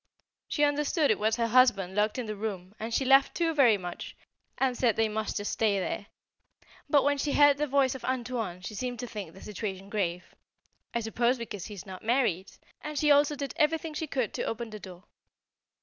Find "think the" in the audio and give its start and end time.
9.07-9.41